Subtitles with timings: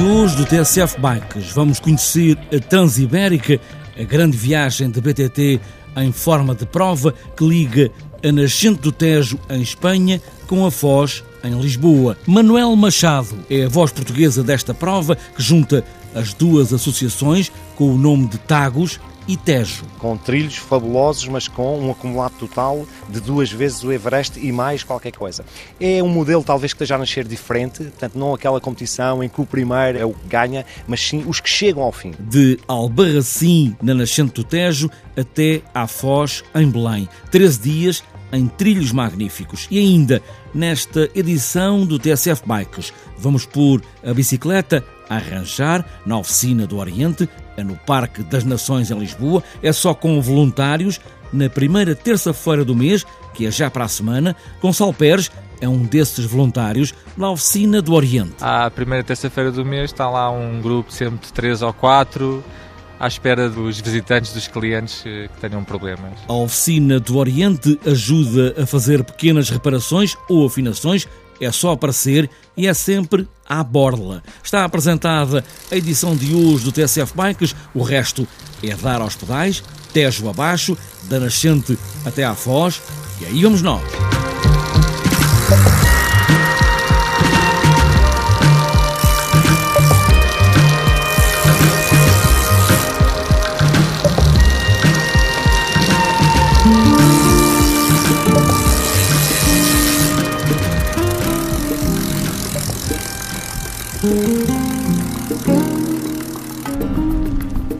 [0.00, 3.60] hoje do TSF Bikes vamos conhecer a Transibérica,
[3.98, 5.60] a grande viagem de BTT
[5.96, 7.90] em forma de prova que liga
[8.22, 12.16] a nascente do Tejo em Espanha com a Foz em Lisboa.
[12.26, 15.84] Manuel Machado é a voz portuguesa desta prova que junta
[16.14, 19.84] as duas associações com o nome de Tagos e Tejo.
[19.98, 24.82] Com trilhos fabulosos, mas com um acumulado total de duas vezes o Everest e mais
[24.82, 25.44] qualquer coisa.
[25.78, 29.40] É um modelo talvez que esteja a nascer diferente, portanto não aquela competição em que
[29.40, 32.14] o primeiro é o que ganha, mas sim os que chegam ao fim.
[32.18, 37.08] De Albarracim, na nascente do Tejo, até à Foz, em Belém.
[37.30, 39.66] 13 dias em trilhos magníficos.
[39.70, 40.22] E ainda,
[40.54, 47.28] nesta edição do TSF Bikes, vamos pôr a bicicleta a arranjar na oficina do Oriente,
[47.58, 51.00] é no Parque das Nações em Lisboa, é só com voluntários,
[51.32, 55.82] na primeira terça-feira do mês, que é já para a semana, Gonçalo Pérez é um
[55.82, 58.36] desses voluntários na oficina do Oriente.
[58.40, 62.44] À primeira terça-feira do mês está lá um grupo sempre de três ou quatro
[62.98, 66.12] à espera dos visitantes, dos clientes eh, que tenham problemas.
[66.28, 71.06] A oficina do Oriente ajuda a fazer pequenas reparações ou afinações,
[71.40, 74.22] é só aparecer e é sempre à borla.
[74.42, 78.26] Está apresentada a edição de hoje do TSF Bikes, o resto
[78.62, 82.82] é dar aos pedais, Tejo abaixo, da nascente até à Foz,
[83.20, 83.82] e aí vamos nós.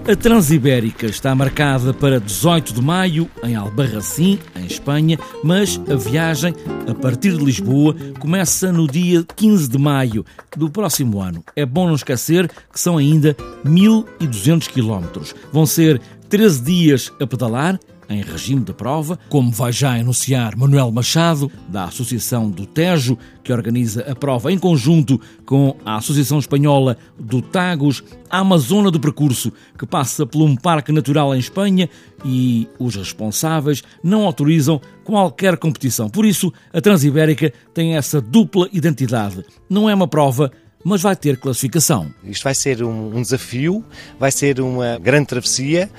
[0.09, 6.55] A Transibérica está marcada para 18 de maio em Albarracim, em Espanha, mas a viagem
[6.89, 10.25] a partir de Lisboa começa no dia 15 de maio
[10.57, 11.45] do próximo ano.
[11.55, 15.35] É bom não esquecer que são ainda 1200 quilómetros.
[15.53, 20.91] Vão ser 13 dias a pedalar em regime de prova, como vai já anunciar Manuel
[20.91, 26.97] Machado, da Associação do Tejo, que organiza a prova em conjunto com a Associação Espanhola
[27.19, 31.89] do Tagos, a Amazona do Percurso, que passa por um parque natural em Espanha
[32.25, 36.09] e os responsáveis não autorizam qualquer competição.
[36.09, 39.45] Por isso, a Transibérica tem essa dupla identidade.
[39.69, 40.51] Não é uma prova
[40.85, 42.09] mas vai ter classificação.
[42.25, 43.85] Isto vai ser um, um desafio,
[44.19, 45.91] vai ser uma grande travessia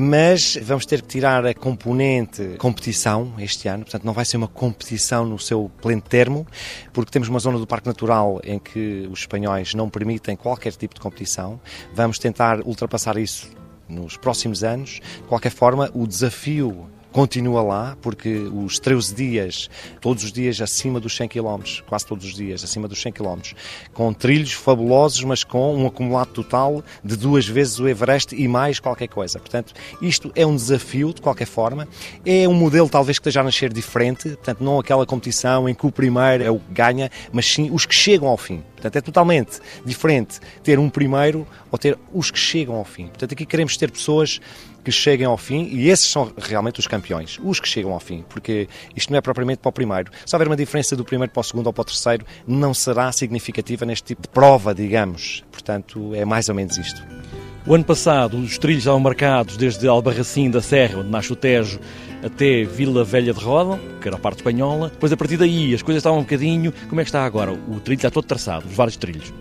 [0.00, 4.46] mas vamos ter que tirar a componente competição este ano, portanto não vai ser uma
[4.46, 6.46] competição no seu pleno termo,
[6.92, 10.94] porque temos uma zona do Parque Natural em que os espanhóis não permitem qualquer tipo
[10.94, 11.60] de competição.
[11.92, 13.50] Vamos tentar ultrapassar isso
[13.88, 15.00] nos próximos anos.
[15.16, 19.70] De qualquer forma, o desafio continua lá, porque os 13 dias,
[20.00, 23.38] todos os dias acima dos 100 km, quase todos os dias acima dos 100 km,
[23.92, 28.78] com trilhos fabulosos, mas com um acumulado total de duas vezes o Everest e mais
[28.78, 29.38] qualquer coisa.
[29.38, 31.88] Portanto, isto é um desafio, de qualquer forma.
[32.24, 35.86] É um modelo talvez que esteja a nascer diferente, portanto, não aquela competição em que
[35.86, 38.62] o primeiro é o que ganha, mas sim os que chegam ao fim.
[38.78, 43.08] Portanto, é totalmente diferente ter um primeiro ou ter os que chegam ao fim.
[43.08, 44.40] Portanto, aqui queremos ter pessoas
[44.84, 48.24] que cheguem ao fim e esses são realmente os campeões, os que chegam ao fim,
[48.28, 50.12] porque isto não é propriamente para o primeiro.
[50.24, 53.10] Se houver uma diferença do primeiro para o segundo ou para o terceiro, não será
[53.10, 55.44] significativa neste tipo de prova, digamos.
[55.50, 57.02] Portanto, é mais ou menos isto.
[57.68, 61.78] O ano passado, os trilhos estavam marcados desde Albarracim da Serra, onde nasce o Tejo,
[62.24, 64.88] até Vila Velha de Roda, que era a parte espanhola.
[64.88, 66.72] Depois, a partir daí, as coisas estavam um bocadinho.
[66.88, 67.52] Como é que está agora?
[67.52, 69.34] O trilho está todo traçado, os vários trilhos.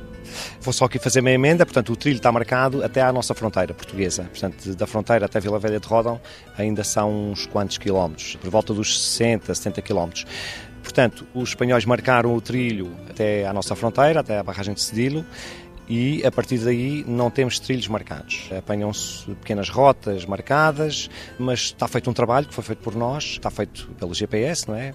[0.60, 3.74] Vou só aqui fazer uma emenda, portanto, o trilho está marcado até à nossa fronteira
[3.74, 4.24] portuguesa.
[4.24, 6.20] Portanto, da fronteira até Vila Velha de Rodão
[6.58, 10.26] ainda são uns quantos quilómetros, por volta dos 60, 70 quilómetros.
[10.84, 15.26] Portanto, os espanhóis marcaram o trilho até à nossa fronteira, até à barragem de Cedilo,
[15.88, 18.50] e a partir daí não temos trilhos marcados.
[18.58, 23.50] Apanham-se pequenas rotas marcadas, mas está feito um trabalho que foi feito por nós, está
[23.50, 24.94] feito pelo GPS, não é?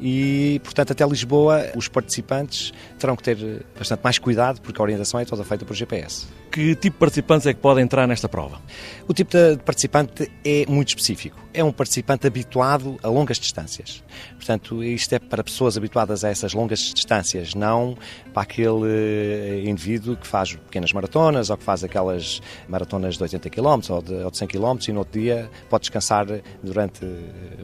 [0.00, 5.20] e, portanto, até Lisboa os participantes terão que ter bastante mais cuidado porque a orientação
[5.20, 6.26] é toda feita por GPS.
[6.54, 8.60] Que tipo de participantes é que podem entrar nesta prova?
[9.08, 11.36] O tipo de participante é muito específico.
[11.52, 14.04] É um participante habituado a longas distâncias.
[14.36, 17.98] Portanto, isto é para pessoas habituadas a essas longas distâncias, não
[18.32, 23.50] para aquele eh, indivíduo que faz pequenas maratonas ou que faz aquelas maratonas de 80
[23.50, 26.26] km ou de, ou de 100 km e no outro dia pode descansar
[26.62, 27.04] durante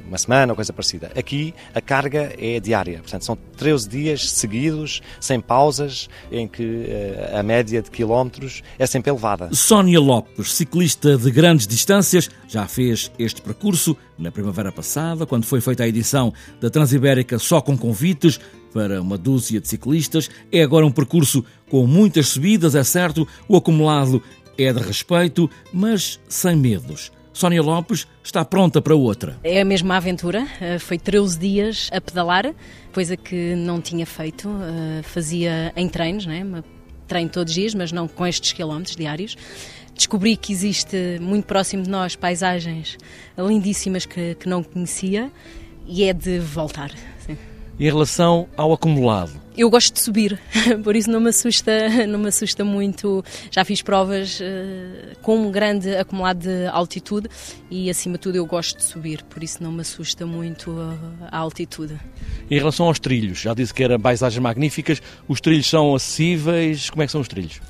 [0.04, 1.12] uma semana ou coisa parecida.
[1.16, 2.98] Aqui a carga é diária.
[2.98, 8.86] Portanto, são 13 dias seguidos, sem pausas, em que uh, a média de quilómetros é
[8.86, 9.50] sempre elevada.
[9.52, 15.60] Sónia Lopes, ciclista de grandes distâncias, já fez este percurso na primavera passada, quando foi
[15.60, 18.40] feita a edição da Transibérica só com convites
[18.72, 20.30] para uma dúzia de ciclistas.
[20.50, 24.22] É agora um percurso com muitas subidas, é certo, o acumulado
[24.56, 27.12] é de respeito, mas sem medos.
[27.34, 29.38] Sónia Lopes está pronta para outra.
[29.44, 32.54] É a mesma aventura, eh, foi 13 dias a pedalar,
[32.94, 36.44] coisa que não tinha feito, eh, fazia em treinos, né?
[37.10, 39.36] Treino todos os dias, mas não com estes quilómetros diários.
[39.94, 42.96] Descobri que existe muito próximo de nós paisagens
[43.36, 45.30] lindíssimas que, que não conhecia
[45.86, 46.90] e é de voltar.
[47.26, 47.36] Sim.
[47.80, 50.38] Em relação ao acumulado, eu gosto de subir,
[50.84, 53.24] por isso não me assusta, não me assusta muito.
[53.50, 57.28] Já fiz provas uh, com um grande acumulado de altitude
[57.70, 61.36] e acima de tudo eu gosto de subir, por isso não me assusta muito a,
[61.36, 61.98] a altitude.
[62.50, 67.02] Em relação aos trilhos, já disse que eram paisagens magníficas, os trilhos são acessíveis, como
[67.02, 67.60] é que são os trilhos?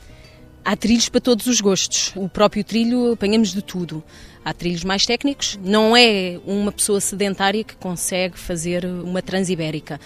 [0.65, 2.12] Há trilhos para todos os gostos.
[2.15, 4.05] O próprio trilho apanhamos de tudo.
[4.45, 10.01] Há trilhos mais técnicos, não é uma pessoa sedentária que consegue fazer uma transibérica,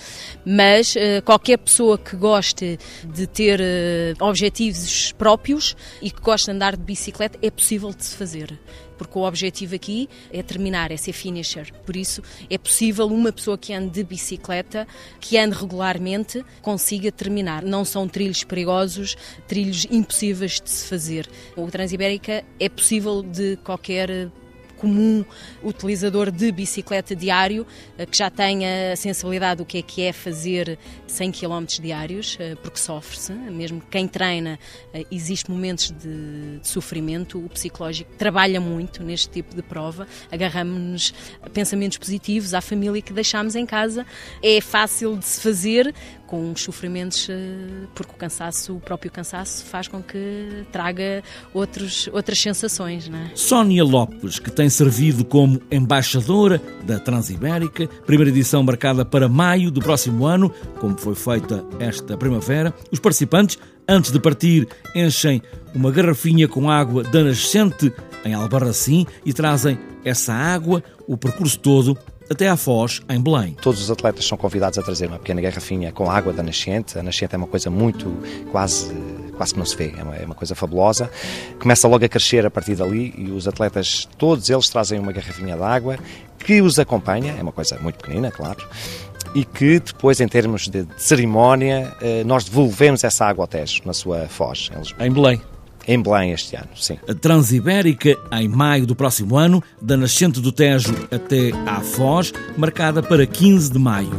[0.45, 6.51] mas uh, qualquer pessoa que goste de ter uh, objetivos próprios e que goste de
[6.51, 8.59] andar de bicicleta é possível de se fazer
[8.96, 11.73] porque o objetivo aqui é terminar, é ser finisher.
[11.85, 14.87] Por isso, é possível uma pessoa que ande de bicicleta,
[15.20, 17.62] que ande regularmente, consiga terminar.
[17.62, 21.29] Não são trilhos perigosos, trilhos impossíveis de se fazer.
[21.56, 24.31] O Transibérica é possível de qualquer
[24.75, 25.25] comum
[25.62, 27.67] utilizador de bicicleta diário,
[27.97, 32.37] eh, que já tenha a sensibilidade do que é que é fazer 100 km diários,
[32.41, 34.59] eh, porque sofre-se, mesmo quem treina,
[34.93, 41.15] eh, existe momentos de, de, sofrimento, o psicológico trabalha muito neste tipo de prova, agarramos-nos
[41.43, 44.06] a pensamentos positivos, à família que deixamos em casa,
[44.43, 45.94] é fácil de se fazer,
[46.26, 47.29] com uns sofrimentos,
[47.94, 51.23] porque o cansaço, o próprio cansaço, faz com que traga
[51.53, 53.09] outros, outras sensações.
[53.09, 53.31] É?
[53.35, 59.81] Sónia Lopes, que tem servido como embaixadora da Transibérica, primeira edição marcada para maio do
[59.81, 62.75] próximo ano, como foi feita esta primavera.
[62.91, 65.43] Os participantes, antes de partir, enchem
[65.75, 67.93] uma garrafinha com água da nascente
[68.25, 71.97] em Albarracim e trazem essa água, o percurso todo,
[72.31, 73.56] até à Foz, em Belém.
[73.61, 76.99] Todos os atletas são convidados a trazer uma pequena garrafinha com água da nascente.
[76.99, 78.17] A nascente é uma coisa muito,
[78.50, 78.94] quase
[79.37, 81.11] quase que não se vê, é uma, é uma, coisa fabulosa.
[81.59, 85.56] Começa logo a crescer a partir dali e os atletas, todos eles trazem uma garrafinha
[85.56, 85.99] de água
[86.38, 88.65] que os acompanha, é uma coisa muito pequenina, claro,
[89.35, 93.93] e que depois, em termos de, cerimónia, eh, nós devolvemos essa água ao Tejo, na
[93.93, 94.70] sua foz,
[95.00, 95.41] em, em Belém.
[95.87, 96.99] Em Belém este ano, sim.
[97.09, 103.03] A Transibérica, em maio do próximo ano, da nascente do Tejo até à Foz, marcada
[103.03, 104.11] para 15 de maio.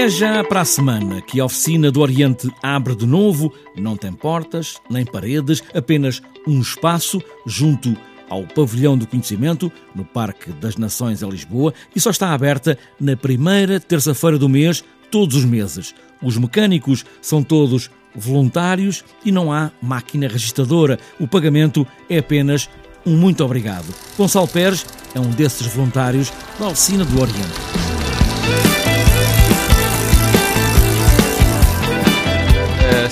[0.00, 4.10] É já para a semana que a oficina do Oriente abre de novo, não tem
[4.10, 7.94] portas nem paredes, apenas um espaço junto
[8.26, 13.14] ao Pavilhão do Conhecimento, no Parque das Nações em Lisboa, e só está aberta na
[13.14, 15.94] primeira terça-feira do mês, todos os meses.
[16.22, 20.98] Os mecânicos são todos voluntários e não há máquina registradora.
[21.20, 22.70] O pagamento é apenas
[23.04, 23.94] um muito obrigado.
[24.16, 28.79] Gonçalo Pérez é um desses voluntários da Oficina do Oriente.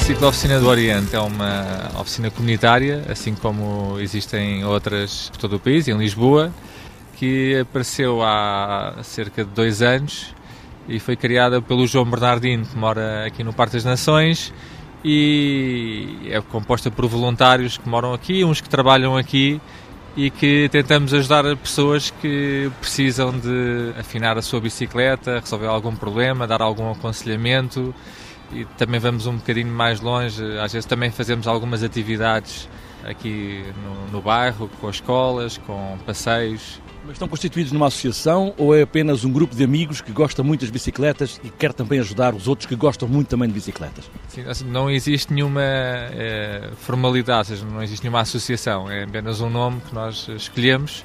[0.09, 1.15] Ciclo-Oficina do Oriente.
[1.15, 6.51] É uma oficina comunitária, assim como existem outras por todo o país, em Lisboa,
[7.17, 10.35] que apareceu há cerca de dois anos
[10.89, 14.51] e foi criada pelo João Bernardino, que mora aqui no Parque das Nações,
[15.05, 19.61] e é composta por voluntários que moram aqui, uns que trabalham aqui
[20.17, 26.47] e que tentamos ajudar pessoas que precisam de afinar a sua bicicleta, resolver algum problema,
[26.47, 27.95] dar algum aconselhamento
[28.53, 32.69] e também vamos um bocadinho mais longe, às vezes também fazemos algumas atividades
[33.05, 36.81] aqui no, no bairro, com escolas, com passeios.
[37.05, 40.61] Mas estão constituídos numa associação ou é apenas um grupo de amigos que gosta muito
[40.63, 44.11] das bicicletas e quer também ajudar os outros que gostam muito também de bicicletas?
[44.29, 49.49] Sim, assim, não existe nenhuma é, formalidade, seja, não existe nenhuma associação, é apenas um
[49.49, 51.05] nome que nós escolhemos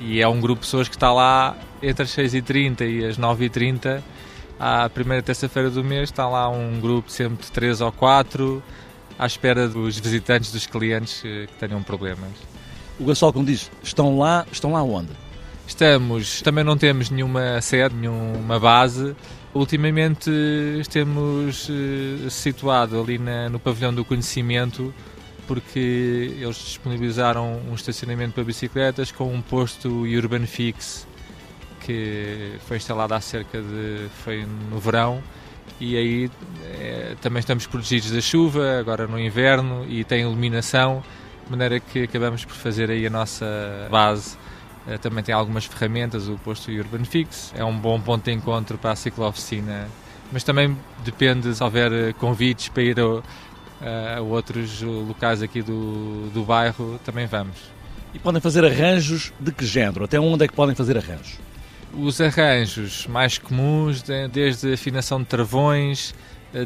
[0.00, 4.02] e é um grupo de pessoas que está lá entre as 6h30 e as 9h30
[4.58, 8.62] à primeira terça-feira do mês está lá um grupo sempre de três ou quatro
[9.18, 12.30] à espera dos visitantes, dos clientes eh, que tenham problemas.
[12.98, 15.10] O Gonçalo, como diz, estão lá, estão lá onde?
[15.66, 19.14] Estamos, também não temos nenhuma sede, nenhuma base,
[19.54, 20.32] Ultimamente
[20.90, 24.92] temos uh, situado ali na, no pavilhão do conhecimento
[25.46, 31.06] porque eles disponibilizaram um estacionamento para bicicletas com um posto Urban Fix
[31.84, 35.22] que foi instalado há cerca de foi no verão
[35.80, 36.30] e aí
[36.78, 41.02] é, também estamos protegidos da chuva agora no inverno e tem iluminação
[41.44, 43.46] de maneira que acabamos por fazer aí a nossa
[43.90, 44.36] base
[44.86, 48.78] eh, também tem algumas ferramentas o posto Urban Fix é um bom ponto de encontro
[48.78, 49.88] para a ciclo-oficina
[50.32, 53.22] mas também depende se houver eh, convites para ir ao,
[53.80, 57.56] a outros locais aqui do, do bairro, também vamos.
[58.12, 60.04] E podem fazer arranjos de que género?
[60.04, 61.38] Até onde é que podem fazer arranjos?
[61.98, 66.14] Os arranjos mais comuns, desde afinação de travões,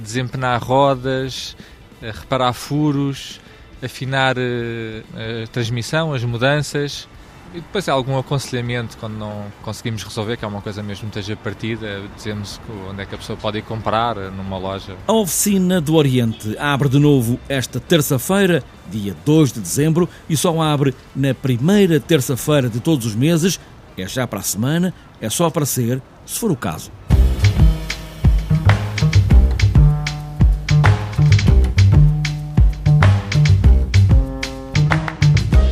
[0.01, 1.57] desempenar rodas,
[2.01, 3.41] reparar furos,
[3.83, 5.03] afinar eh,
[5.45, 7.09] a transmissão, as mudanças,
[7.55, 11.35] e depois algum aconselhamento quando não conseguimos resolver, que é uma coisa mesmo que esteja
[11.37, 14.97] partida, dizemos onde é que a pessoa pode ir comprar, eh, numa loja.
[15.07, 20.61] A oficina do Oriente abre de novo esta terça-feira, dia 2 de dezembro, e só
[20.61, 23.59] abre na primeira terça-feira de todos os meses.
[24.01, 26.93] É já para a semana, é só aparecer, se for o caso.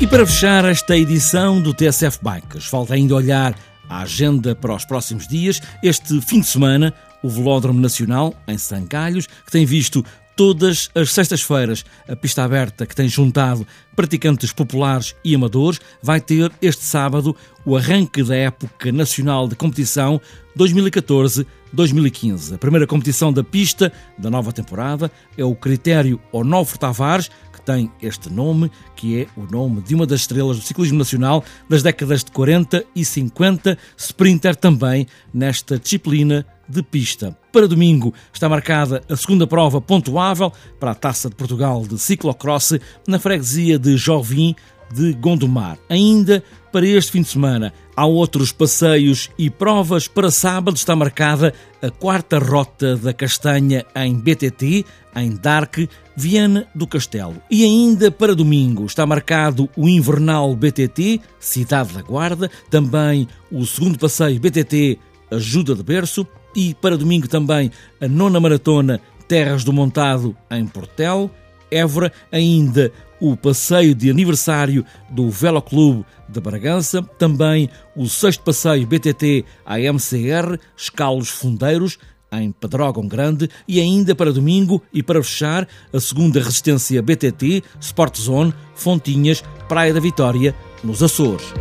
[0.00, 3.54] E para fechar esta edição do TSF Bikes, falta ainda olhar
[3.88, 5.62] a agenda para os próximos dias.
[5.80, 6.92] Este fim de semana,
[7.22, 10.04] o Velódromo Nacional, em Sancalhos, que tem visto
[10.36, 13.66] todas as sextas-feiras a pista aberta que tem juntado
[13.96, 20.20] praticantes populares e amadores, vai ter este sábado o arranque da época nacional de competição
[20.56, 22.54] 2014-2015.
[22.54, 27.30] A primeira competição da pista da nova temporada é o Critério Onofre Tavares,
[27.66, 31.82] tem este nome, que é o nome de uma das estrelas do ciclismo nacional das
[31.82, 37.36] décadas de 40 e 50, sprinter também nesta disciplina de pista.
[37.52, 42.78] Para domingo está marcada a segunda prova pontuável para a Taça de Portugal de ciclocross
[43.06, 44.54] na freguesia de Jovim
[44.92, 45.78] de Gondomar.
[45.88, 50.06] Ainda para este fim de semana há outros passeios e provas.
[50.06, 54.84] Para sábado está marcada a quarta rota da Castanha em BTT,
[55.16, 55.78] em Dark,
[56.16, 57.36] Viana do Castelo.
[57.50, 63.98] E ainda para domingo está marcado o Invernal BTT, Cidade da Guarda, também o segundo
[63.98, 64.98] passeio BTT
[65.30, 71.30] Ajuda de Berço e para domingo também a nona maratona Terras do Montado em Portel,
[71.70, 78.86] Évora, ainda o passeio de aniversário do Velo Clube de Bragança, também o sexto passeio
[78.86, 81.98] BTT à MCR, Escalos Fundeiros,
[82.32, 88.18] em Pedrógão Grande, e ainda para domingo e para fechar, a segunda resistência BTT, Sport
[88.18, 91.52] Zone, Fontinhas, Praia da Vitória, nos Açores.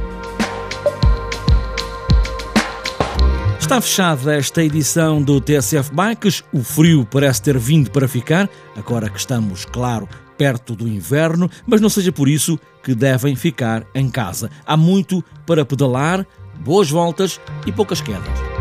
[3.65, 6.43] Está fechada esta edição do TSF Bikes.
[6.53, 10.07] O frio parece ter vindo para ficar, agora que estamos, claro,
[10.38, 14.50] perto do inverno, mas não seja por isso que devem ficar em casa.
[14.65, 16.25] Há muito para pedalar,
[16.60, 18.54] boas voltas e poucas quedas.